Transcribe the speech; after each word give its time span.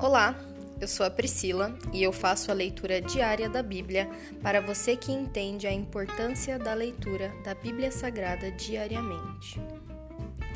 Olá, 0.00 0.32
eu 0.80 0.86
sou 0.86 1.04
a 1.04 1.10
Priscila 1.10 1.76
e 1.92 2.04
eu 2.04 2.12
faço 2.12 2.52
a 2.52 2.54
leitura 2.54 3.00
diária 3.00 3.48
da 3.48 3.64
Bíblia 3.64 4.08
para 4.40 4.60
você 4.60 4.96
que 4.96 5.10
entende 5.10 5.66
a 5.66 5.72
importância 5.72 6.56
da 6.56 6.72
leitura 6.72 7.34
da 7.42 7.52
Bíblia 7.52 7.90
Sagrada 7.90 8.48
diariamente. 8.52 9.60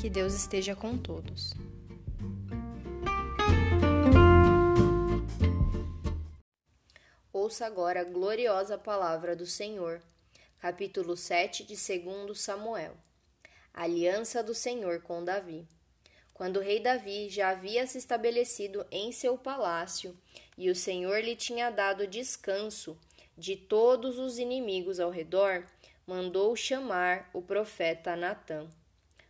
Que 0.01 0.09
Deus 0.09 0.33
esteja 0.33 0.77
com 0.77 0.97
todos. 0.97 1.53
Ouça 7.33 7.67
agora 7.67 8.03
a 8.03 8.05
gloriosa 8.05 8.79
palavra 8.79 9.35
do 9.35 9.45
Senhor, 9.45 10.01
capítulo 10.61 11.17
7 11.17 11.65
de 11.65 11.75
2 11.75 12.41
Samuel. 12.41 12.97
aliança 13.75 14.41
do 14.41 14.55
Senhor 14.55 15.03
com 15.03 15.25
Davi 15.25 15.67
quando 16.35 16.57
o 16.57 16.61
rei 16.61 16.81
Davi 16.81 17.29
já 17.29 17.51
havia 17.51 17.87
se 17.87 17.99
estabelecido 17.99 18.87
em 18.91 19.13
seu 19.13 19.37
palácio 19.37 20.17
e 20.57 20.71
o 20.71 20.75
Senhor 20.75 21.21
lhe 21.23 21.37
tinha 21.37 21.71
dado 21.71 22.07
descanso 22.07 22.99
de 23.37 23.57
todos 23.57 24.19
os 24.19 24.39
inimigos 24.39 25.01
ao 25.01 25.11
redor, 25.11 25.67
mandou 26.07 26.55
chamar 26.57 27.31
o 27.33 27.41
profeta 27.41 28.17
Natã. 28.17 28.69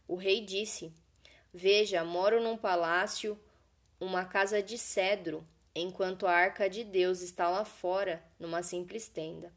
O 0.08 0.16
rei 0.16 0.40
disse: 0.40 0.92
Veja, 1.52 2.04
moro 2.04 2.40
num 2.40 2.56
palácio, 2.56 3.38
uma 4.00 4.24
casa 4.24 4.62
de 4.62 4.76
cedro, 4.76 5.46
enquanto 5.74 6.26
a 6.26 6.32
arca 6.32 6.68
de 6.68 6.84
Deus 6.84 7.20
está 7.20 7.48
lá 7.48 7.64
fora, 7.64 8.22
numa 8.38 8.62
simples 8.62 9.08
tenda. 9.08 9.52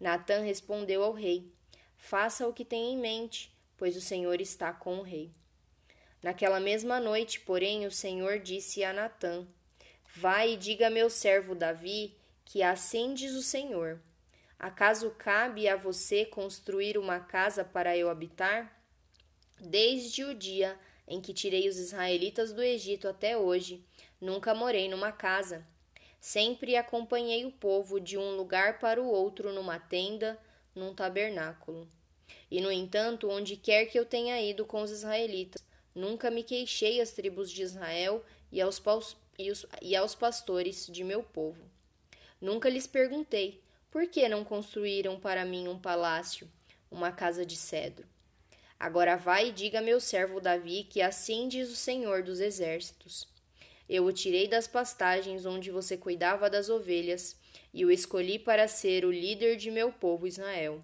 Natã 0.00 0.40
respondeu 0.40 1.02
ao 1.02 1.12
rei: 1.12 1.52
Faça 1.96 2.46
o 2.46 2.52
que 2.52 2.64
tem 2.64 2.92
em 2.92 2.98
mente, 2.98 3.52
pois 3.76 3.96
o 3.96 4.00
Senhor 4.00 4.40
está 4.40 4.72
com 4.72 4.98
o 4.98 5.02
rei. 5.02 5.30
Naquela 6.22 6.58
mesma 6.58 6.98
noite, 6.98 7.40
porém, 7.40 7.86
o 7.86 7.90
Senhor 7.90 8.38
disse 8.38 8.82
a 8.82 8.92
Natã: 8.92 9.46
Vai 10.16 10.52
e 10.52 10.56
diga 10.56 10.88
a 10.88 10.90
meu 10.90 11.08
servo 11.08 11.54
Davi 11.54 12.14
que 12.44 12.62
assim 12.62 13.14
diz 13.14 13.34
o 13.34 13.42
Senhor: 13.42 14.00
Acaso 14.58 15.10
cabe 15.18 15.68
a 15.68 15.76
você 15.76 16.24
construir 16.24 16.96
uma 16.96 17.20
casa 17.20 17.62
para 17.62 17.96
eu 17.96 18.08
habitar? 18.08 18.82
Desde 19.60 20.24
o 20.24 20.34
dia 20.34 20.78
em 21.06 21.20
que 21.20 21.34
tirei 21.34 21.68
os 21.68 21.78
israelitas 21.78 22.52
do 22.52 22.62
Egito 22.62 23.06
até 23.06 23.36
hoje, 23.36 23.84
nunca 24.20 24.54
morei 24.54 24.88
numa 24.88 25.12
casa. 25.12 25.66
Sempre 26.20 26.74
acompanhei 26.74 27.44
o 27.44 27.52
povo 27.52 28.00
de 28.00 28.18
um 28.18 28.34
lugar 28.34 28.78
para 28.78 29.00
o 29.00 29.06
outro 29.06 29.52
numa 29.52 29.78
tenda, 29.78 30.38
num 30.74 30.94
tabernáculo. 30.94 31.88
E, 32.50 32.60
no 32.60 32.72
entanto, 32.72 33.28
onde 33.28 33.56
quer 33.56 33.86
que 33.86 33.98
eu 33.98 34.04
tenha 34.04 34.40
ido 34.40 34.64
com 34.64 34.82
os 34.82 34.90
israelitas, 34.90 35.62
Nunca 35.98 36.30
me 36.30 36.44
queixei 36.44 37.00
às 37.00 37.10
tribos 37.10 37.50
de 37.50 37.60
Israel 37.60 38.24
e 38.52 38.60
aos, 38.60 38.80
e, 39.36 39.50
os, 39.50 39.66
e 39.82 39.96
aos 39.96 40.14
pastores 40.14 40.86
de 40.86 41.02
meu 41.02 41.24
povo. 41.24 41.60
Nunca 42.40 42.68
lhes 42.68 42.86
perguntei 42.86 43.60
por 43.90 44.06
que 44.06 44.28
não 44.28 44.44
construíram 44.44 45.18
para 45.18 45.44
mim 45.44 45.66
um 45.66 45.76
palácio, 45.76 46.48
uma 46.88 47.10
casa 47.10 47.44
de 47.44 47.56
cedro. 47.56 48.06
Agora 48.78 49.16
vai 49.16 49.48
e 49.48 49.52
diga 49.52 49.80
a 49.80 49.82
meu 49.82 49.98
servo 49.98 50.40
Davi 50.40 50.84
que 50.84 51.02
assim 51.02 51.48
diz 51.48 51.68
o 51.68 51.74
Senhor 51.74 52.22
dos 52.22 52.38
Exércitos. 52.38 53.26
Eu 53.88 54.04
o 54.04 54.12
tirei 54.12 54.46
das 54.46 54.68
pastagens 54.68 55.44
onde 55.44 55.72
você 55.72 55.96
cuidava 55.96 56.48
das 56.48 56.70
ovelhas 56.70 57.34
e 57.74 57.84
o 57.84 57.90
escolhi 57.90 58.38
para 58.38 58.68
ser 58.68 59.04
o 59.04 59.10
líder 59.10 59.56
de 59.56 59.68
meu 59.68 59.90
povo 59.90 60.28
Israel. 60.28 60.80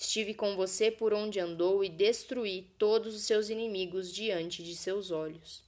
Estive 0.00 0.32
com 0.32 0.56
você 0.56 0.90
por 0.90 1.12
onde 1.12 1.38
andou 1.38 1.84
e 1.84 1.88
destruí 1.90 2.66
todos 2.78 3.14
os 3.14 3.24
seus 3.24 3.50
inimigos 3.50 4.10
diante 4.10 4.62
de 4.62 4.74
seus 4.74 5.10
olhos. 5.10 5.62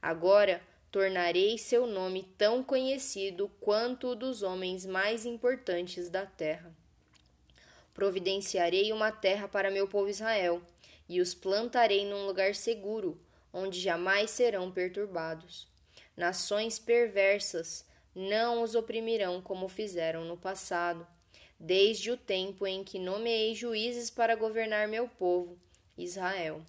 Agora 0.00 0.62
tornarei 0.88 1.58
seu 1.58 1.84
nome 1.84 2.22
tão 2.38 2.62
conhecido 2.62 3.50
quanto 3.60 4.06
o 4.10 4.14
dos 4.14 4.40
homens 4.40 4.86
mais 4.86 5.26
importantes 5.26 6.08
da 6.08 6.24
terra. 6.24 6.72
Providenciarei 7.92 8.92
uma 8.92 9.10
terra 9.10 9.48
para 9.48 9.68
meu 9.68 9.88
povo 9.88 10.08
Israel, 10.08 10.62
e 11.08 11.20
os 11.20 11.34
plantarei 11.34 12.06
num 12.06 12.24
lugar 12.24 12.54
seguro, 12.54 13.20
onde 13.52 13.80
jamais 13.80 14.30
serão 14.30 14.70
perturbados. 14.70 15.66
Nações 16.16 16.78
perversas 16.78 17.84
não 18.14 18.62
os 18.62 18.76
oprimirão 18.76 19.42
como 19.42 19.68
fizeram 19.68 20.24
no 20.24 20.36
passado 20.36 21.04
desde 21.64 22.10
o 22.10 22.16
tempo 22.16 22.66
em 22.66 22.82
que 22.82 22.98
nomeei 22.98 23.54
juízes 23.54 24.10
para 24.10 24.34
governar 24.34 24.88
meu 24.88 25.06
povo, 25.06 25.56
Israel. 25.96 26.60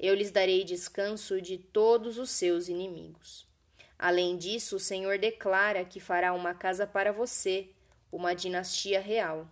Eu 0.00 0.14
lhes 0.14 0.30
darei 0.30 0.64
descanso 0.64 1.42
de 1.42 1.58
todos 1.58 2.16
os 2.16 2.30
seus 2.30 2.68
inimigos. 2.68 3.46
Além 3.98 4.38
disso, 4.38 4.76
o 4.76 4.80
Senhor 4.80 5.18
declara 5.18 5.84
que 5.84 6.00
fará 6.00 6.32
uma 6.32 6.54
casa 6.54 6.86
para 6.86 7.12
você, 7.12 7.68
uma 8.10 8.32
dinastia 8.32 8.98
real. 8.98 9.46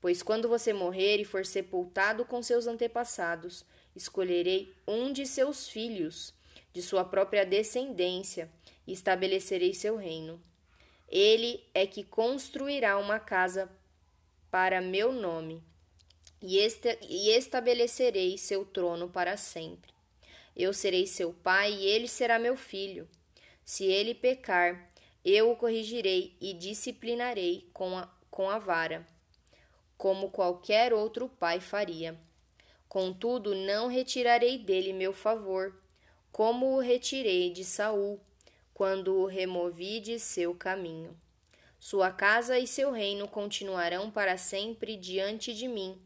Pois 0.00 0.22
quando 0.22 0.48
você 0.48 0.72
morrer 0.72 1.18
e 1.18 1.24
for 1.26 1.44
sepultado 1.44 2.24
com 2.24 2.42
seus 2.42 2.66
antepassados, 2.66 3.66
escolherei 3.94 4.72
um 4.88 5.12
de 5.12 5.26
seus 5.26 5.68
filhos, 5.68 6.32
de 6.72 6.80
sua 6.80 7.04
própria 7.04 7.44
descendência, 7.44 8.50
e 8.86 8.94
estabelecerei 8.94 9.74
seu 9.74 9.96
reino. 9.96 10.42
Ele 11.10 11.62
é 11.74 11.86
que 11.86 12.04
construirá 12.04 12.96
uma 12.96 13.18
casa 13.18 13.68
para 14.50 14.80
meu 14.80 15.12
nome, 15.12 15.62
e, 16.40 16.58
estabelecerei 17.30 18.38
seu 18.38 18.64
trono 18.64 19.08
para 19.08 19.36
sempre. 19.36 19.92
Eu 20.56 20.72
serei 20.72 21.06
seu 21.06 21.32
pai 21.32 21.72
e 21.72 21.84
ele 21.84 22.08
será 22.08 22.38
meu 22.38 22.56
filho. 22.56 23.08
Se 23.64 23.84
ele 23.84 24.14
pecar, 24.14 24.90
eu 25.24 25.50
o 25.50 25.56
corrigirei 25.56 26.36
e 26.40 26.52
disciplinarei 26.54 27.68
com 27.72 27.96
a, 27.96 28.08
com 28.30 28.48
a 28.48 28.58
vara, 28.58 29.06
como 29.98 30.30
qualquer 30.30 30.92
outro 30.92 31.28
pai 31.28 31.60
faria. 31.60 32.18
Contudo, 32.88 33.54
não 33.54 33.86
retirarei 33.86 34.58
dele 34.58 34.92
meu 34.92 35.12
favor, 35.12 35.78
como 36.32 36.74
o 36.74 36.80
retirei 36.80 37.50
de 37.50 37.64
Saul, 37.64 38.20
quando 38.80 39.14
o 39.14 39.26
removi 39.26 40.00
de 40.00 40.18
seu 40.18 40.54
caminho. 40.54 41.14
Sua 41.78 42.10
casa 42.10 42.58
e 42.58 42.66
seu 42.66 42.90
reino 42.90 43.28
continuarão 43.28 44.10
para 44.10 44.38
sempre 44.38 44.96
diante 44.96 45.52
de 45.52 45.68
mim, 45.68 46.00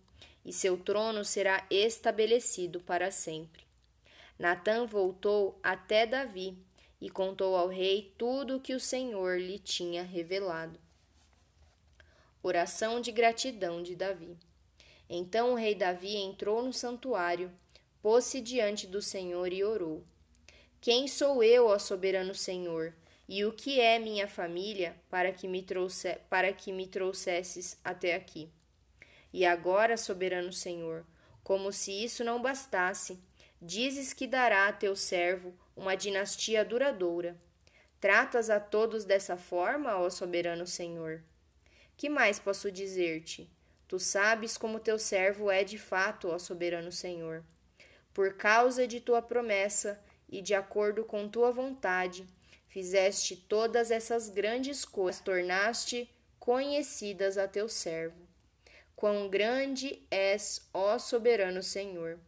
e 0.45 0.53
seu 0.53 0.77
trono 0.77 1.25
será 1.25 1.65
estabelecido 1.71 2.81
para 2.81 3.13
sempre. 3.13 3.63
Natã 4.37 4.85
voltou 4.87 5.57
até 5.63 6.05
Davi 6.05 6.59
e 7.01 7.09
contou 7.09 7.55
ao 7.55 7.69
rei 7.69 8.13
tudo 8.19 8.57
o 8.57 8.61
que 8.61 8.75
o 8.75 8.81
Senhor 8.81 9.39
lhe 9.39 9.61
tinha 9.61 10.03
revelado. 10.03 10.81
Oração 12.43 13.01
de 13.01 13.13
gratidão 13.13 13.85
de 13.85 13.95
Davi. 13.95 14.37
Então 15.09 15.53
o 15.53 15.55
rei 15.55 15.77
Davi 15.77 16.17
entrou 16.17 16.61
no 16.61 16.73
santuário, 16.73 17.53
pôs-se 18.03 18.41
diante 18.41 18.85
do 18.85 19.01
Senhor 19.01 19.53
e 19.53 19.63
orou. 19.63 20.05
Quem 20.85 21.09
sou 21.09 21.43
eu, 21.43 21.69
ó 21.69 21.79
soberano 21.79 22.35
Senhor? 22.35 22.93
E 23.27 23.43
o 23.47 23.53
que 23.55 23.81
é 23.81 23.99
minha 23.99 24.29
família 24.29 24.95
para 25.09 25.33
que 25.33 25.49
me 25.49 25.63
trouxe, 25.63 26.19
para 26.29 26.53
que 26.53 26.71
me 26.71 26.87
trouxesses 26.87 27.79
até 27.83 28.15
aqui? 28.15 28.51
E 29.33 29.47
agora, 29.47 29.97
soberano 29.97 30.53
Senhor, 30.53 31.07
como 31.43 31.73
se 31.73 31.91
isso 31.91 32.23
não 32.23 32.43
bastasse, 32.43 33.19
dizes 33.63 34.13
que 34.13 34.27
dará 34.27 34.69
a 34.69 34.75
teu 34.75 34.95
servo 34.95 35.55
uma 35.75 35.95
dinastia 35.95 36.63
duradoura. 36.63 37.35
Tratas 37.99 38.51
a 38.51 38.61
todos 38.61 39.07
dessa 39.07 39.39
forma, 39.39 39.97
ó 39.97 40.11
soberano 40.11 40.67
Senhor? 40.67 41.25
Que 41.97 42.11
mais 42.11 42.39
posso 42.39 42.71
dizer-te? 42.71 43.51
Tu 43.89 43.99
sabes 43.99 44.59
como 44.59 44.79
teu 44.79 44.99
servo 44.99 45.51
é 45.51 45.65
de 45.65 45.79
fato, 45.79 46.29
ó 46.29 46.39
soberano 46.39 46.93
Senhor. 46.93 47.43
Por 48.13 48.35
causa 48.35 48.87
de 48.87 49.01
tua 49.01 49.23
promessa, 49.23 49.99
e 50.35 50.43
de 50.43 50.53
acordo 50.53 51.05
com 51.05 51.29
tua 51.29 51.53
vontade, 51.53 52.27
fizeste 52.67 53.37
todas 53.37 53.93
essas 53.93 54.29
grandes 54.29 54.85
coisas, 54.85 55.23
tornaste 55.23 56.11
conhecidas 56.41 57.39
a 57.39 57.47
teu 57.47 57.69
servo. 57.69 58.27
Quão 58.97 59.29
grande 59.29 60.03
és, 60.11 60.61
ó 60.75 60.99
soberano 60.99 61.63
Senhor! 61.63 62.19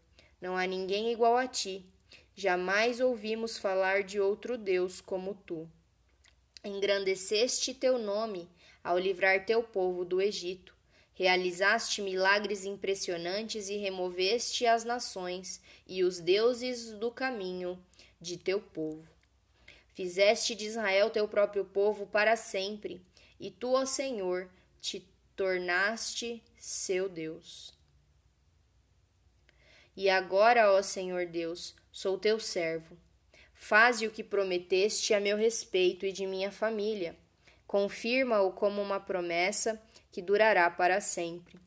Não 0.41 0.57
há 0.57 0.65
ninguém 0.69 1.11
igual 1.11 1.37
a 1.37 1.49
ti. 1.49 1.85
Jamais 2.33 3.01
ouvimos 3.01 3.59
falar 3.59 4.05
de 4.05 4.21
outro 4.21 4.57
Deus 4.57 5.01
como 5.01 5.35
tu. 5.35 5.69
Engrandeceste 6.63 7.75
teu 7.75 7.99
nome 7.99 8.49
ao 8.85 8.97
livrar 8.97 9.45
teu 9.45 9.65
povo 9.65 10.05
do 10.05 10.21
Egito. 10.21 10.77
Realizaste 11.13 12.01
milagres 12.03 12.65
impressionantes 12.65 13.69
e 13.69 13.77
removeste 13.79 14.65
as 14.65 14.85
nações 14.85 15.61
e 15.89 16.05
os 16.05 16.21
deuses 16.21 16.93
do 16.93 17.11
caminho 17.11 17.77
de 18.21 18.37
teu 18.37 18.61
povo. 18.61 19.07
Fizeste 19.89 20.55
de 20.55 20.67
Israel 20.67 21.11
teu 21.11 21.27
próprio 21.27 21.65
povo 21.65 22.07
para 22.07 22.37
sempre, 22.37 23.01
e 23.41 23.51
tu, 23.51 23.73
ó 23.73 23.85
Senhor, 23.87 24.51
te 24.81 25.09
tornaste 25.35 26.43
seu 26.59 27.09
Deus. 27.09 27.75
E 29.97 30.11
agora, 30.11 30.71
ó 30.73 30.83
Senhor 30.83 31.27
Deus, 31.27 31.75
sou 31.91 32.19
teu 32.19 32.39
servo. 32.39 32.97
Faze 33.55 34.07
o 34.07 34.11
que 34.11 34.23
prometeste 34.23 35.15
a 35.15 35.21
meu 35.21 35.37
respeito 35.37 36.05
e 36.05 36.13
de 36.13 36.27
minha 36.27 36.53
família. 36.53 37.17
Confirma-o 37.67 38.53
como 38.53 38.83
uma 38.83 39.01
promessa 39.01 39.83
que 40.13 40.21
durará 40.21 40.71
para 40.71 41.01
sempre. 41.01 41.59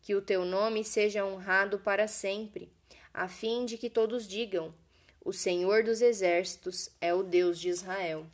Que 0.00 0.14
o 0.14 0.22
teu 0.22 0.44
nome 0.44 0.84
seja 0.84 1.24
honrado 1.24 1.78
para 1.80 2.06
sempre, 2.06 2.72
a 3.12 3.28
fim 3.28 3.64
de 3.66 3.76
que 3.76 3.90
todos 3.90 4.26
digam: 4.26 4.74
O 5.24 5.32
Senhor 5.32 5.84
dos 5.84 6.02
exércitos 6.02 6.90
é 7.00 7.14
o 7.14 7.22
Deus 7.22 7.60
de 7.60 7.68
Israel. 7.68 8.26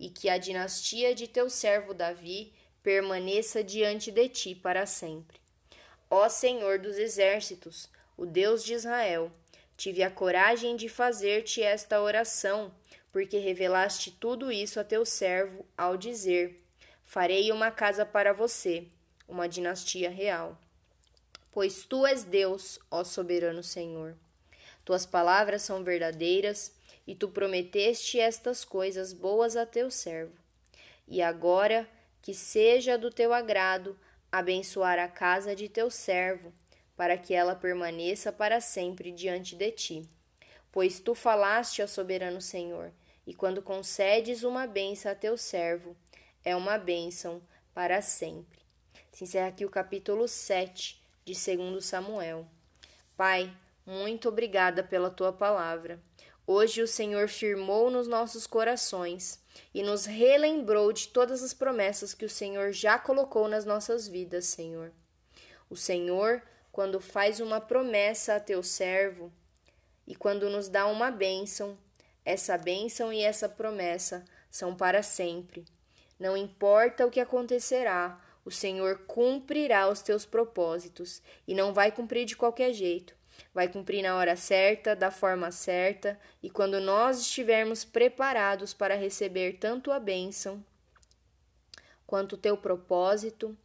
E 0.00 0.08
que 0.08 0.30
a 0.30 0.38
dinastia 0.38 1.14
de 1.14 1.28
teu 1.28 1.50
servo 1.50 1.92
Davi 1.92 2.54
permaneça 2.82 3.62
diante 3.62 4.10
de 4.10 4.28
ti 4.28 4.54
para 4.54 4.86
sempre. 4.86 5.38
Ó 6.08 6.28
Senhor 6.28 6.78
dos 6.78 6.96
exércitos, 6.96 7.90
o 8.16 8.24
Deus 8.24 8.64
de 8.64 8.72
Israel, 8.72 9.30
tive 9.76 10.02
a 10.02 10.10
coragem 10.10 10.74
de 10.74 10.88
fazer-te 10.88 11.62
esta 11.62 12.00
oração, 12.00 12.72
porque 13.12 13.38
revelaste 13.38 14.10
tudo 14.10 14.50
isso 14.50 14.80
a 14.80 14.84
teu 14.84 15.04
servo 15.04 15.66
ao 15.76 15.98
dizer: 15.98 16.62
Farei 17.04 17.52
uma 17.52 17.70
casa 17.70 18.06
para 18.06 18.32
você, 18.32 18.86
uma 19.28 19.46
dinastia 19.46 20.08
real. 20.08 20.58
Pois 21.52 21.84
tu 21.84 22.06
és 22.06 22.24
Deus, 22.24 22.78
ó 22.90 23.04
soberano 23.04 23.62
Senhor. 23.62 24.16
Tuas 24.86 25.04
palavras 25.04 25.62
são 25.62 25.82
verdadeiras, 25.82 26.72
e 27.08 27.14
tu 27.14 27.28
prometeste 27.28 28.20
estas 28.20 28.64
coisas 28.64 29.12
boas 29.12 29.56
a 29.56 29.66
teu 29.66 29.90
servo. 29.90 30.32
E 31.08 31.20
agora 31.20 31.88
que 32.22 32.32
seja 32.32 32.96
do 32.96 33.10
teu 33.10 33.34
agrado 33.34 33.98
abençoar 34.30 34.96
a 35.00 35.08
casa 35.08 35.56
de 35.56 35.68
teu 35.68 35.90
servo, 35.90 36.52
para 36.96 37.18
que 37.18 37.34
ela 37.34 37.56
permaneça 37.56 38.32
para 38.32 38.60
sempre 38.60 39.10
diante 39.10 39.56
de 39.56 39.72
ti. 39.72 40.08
Pois 40.70 41.00
tu 41.00 41.16
falaste 41.16 41.82
ao 41.82 41.88
soberano 41.88 42.40
Senhor, 42.40 42.92
e 43.26 43.34
quando 43.34 43.60
concedes 43.62 44.44
uma 44.44 44.68
bênção 44.68 45.10
a 45.10 45.16
teu 45.16 45.36
servo, 45.36 45.96
é 46.44 46.54
uma 46.54 46.78
bênção 46.78 47.42
para 47.74 48.00
sempre. 48.00 48.60
Se 49.10 49.24
encerra 49.24 49.48
aqui 49.48 49.64
o 49.64 49.70
capítulo 49.70 50.28
7 50.28 51.02
de 51.24 51.32
2 51.32 51.84
Samuel. 51.84 52.46
Pai, 53.16 53.52
muito 53.86 54.28
obrigada 54.28 54.82
pela 54.82 55.10
tua 55.10 55.32
palavra. 55.32 56.02
Hoje 56.44 56.82
o 56.82 56.88
Senhor 56.88 57.28
firmou 57.28 57.88
nos 57.88 58.08
nossos 58.08 58.44
corações 58.44 59.40
e 59.72 59.82
nos 59.82 60.06
relembrou 60.06 60.92
de 60.92 61.08
todas 61.08 61.40
as 61.42 61.54
promessas 61.54 62.12
que 62.12 62.24
o 62.24 62.30
Senhor 62.30 62.72
já 62.72 62.98
colocou 62.98 63.46
nas 63.46 63.64
nossas 63.64 64.08
vidas, 64.08 64.46
Senhor. 64.46 64.92
O 65.70 65.76
Senhor, 65.76 66.42
quando 66.72 67.00
faz 67.00 67.38
uma 67.38 67.60
promessa 67.60 68.34
a 68.34 68.40
teu 68.40 68.60
servo 68.60 69.32
e 70.04 70.16
quando 70.16 70.50
nos 70.50 70.68
dá 70.68 70.86
uma 70.88 71.10
bênção, 71.10 71.78
essa 72.24 72.58
bênção 72.58 73.12
e 73.12 73.22
essa 73.22 73.48
promessa 73.48 74.24
são 74.50 74.74
para 74.74 75.02
sempre. 75.02 75.64
Não 76.18 76.36
importa 76.36 77.06
o 77.06 77.10
que 77.10 77.20
acontecerá, 77.20 78.20
o 78.44 78.50
Senhor 78.50 78.98
cumprirá 79.06 79.88
os 79.88 80.02
teus 80.02 80.24
propósitos 80.24 81.22
e 81.46 81.54
não 81.54 81.72
vai 81.72 81.92
cumprir 81.92 82.24
de 82.24 82.36
qualquer 82.36 82.72
jeito 82.72 83.15
vai 83.54 83.68
cumprir 83.68 84.02
na 84.02 84.16
hora 84.16 84.36
certa, 84.36 84.94
da 84.94 85.10
forma 85.10 85.50
certa, 85.50 86.18
e 86.42 86.50
quando 86.50 86.80
nós 86.80 87.20
estivermos 87.20 87.84
preparados 87.84 88.74
para 88.74 88.94
receber 88.94 89.58
tanto 89.58 89.90
a 89.90 89.98
bênção, 89.98 90.64
quanto 92.06 92.34
o 92.34 92.38
teu 92.38 92.56
propósito, 92.56 93.56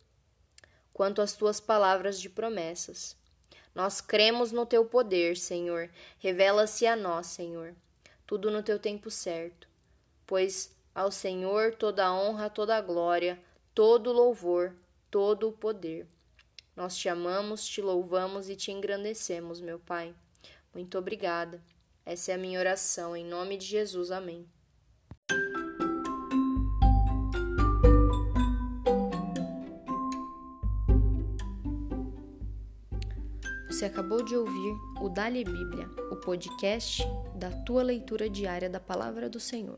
quanto 0.93 1.21
as 1.21 1.33
tuas 1.33 1.59
palavras 1.59 2.19
de 2.19 2.29
promessas. 2.29 3.15
Nós 3.73 4.01
cremos 4.01 4.51
no 4.51 4.65
teu 4.65 4.85
poder, 4.85 5.37
Senhor. 5.37 5.89
Revela-se 6.19 6.85
a 6.85 6.95
nós, 6.95 7.27
Senhor. 7.27 7.73
Tudo 8.27 8.51
no 8.51 8.61
teu 8.61 8.77
tempo 8.77 9.09
certo. 9.09 9.67
Pois 10.27 10.75
ao 10.93 11.11
Senhor 11.11 11.75
toda 11.75 12.13
honra, 12.13 12.49
toda 12.49 12.81
glória, 12.81 13.39
todo 13.73 14.11
louvor, 14.11 14.75
todo 15.09 15.47
o 15.47 15.51
poder. 15.53 16.05
Nós 16.81 16.97
te 16.97 17.07
amamos, 17.07 17.63
te 17.67 17.79
louvamos 17.79 18.49
e 18.49 18.55
te 18.55 18.71
engrandecemos, 18.71 19.61
meu 19.61 19.77
Pai. 19.77 20.15
Muito 20.73 20.97
obrigada. 20.97 21.61
Essa 22.03 22.31
é 22.31 22.33
a 22.33 22.39
minha 22.39 22.59
oração, 22.59 23.15
em 23.15 23.23
nome 23.23 23.55
de 23.55 23.67
Jesus. 23.67 24.09
Amém. 24.09 24.49
Você 33.67 33.85
acabou 33.85 34.25
de 34.25 34.35
ouvir 34.35 34.73
o 34.99 35.07
Dali 35.07 35.43
Bíblia, 35.43 35.87
o 36.11 36.15
podcast 36.15 37.03
da 37.35 37.51
tua 37.63 37.83
leitura 37.83 38.27
diária 38.27 38.67
da 38.67 38.79
Palavra 38.79 39.29
do 39.29 39.39
Senhor. 39.39 39.77